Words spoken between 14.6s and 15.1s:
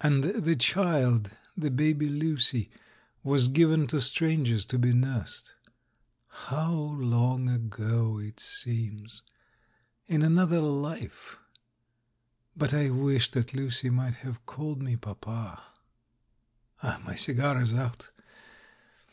me